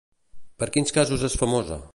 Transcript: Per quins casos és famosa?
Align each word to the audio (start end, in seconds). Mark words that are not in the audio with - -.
Per 0.63 0.69
quins 0.77 0.95
casos 0.97 1.27
és 1.31 1.37
famosa? 1.45 1.83